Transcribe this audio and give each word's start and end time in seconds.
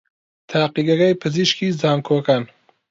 تاقیگەکەی 0.51 1.19
پزیشکیی 1.21 1.75
زانکۆکان 1.81 2.43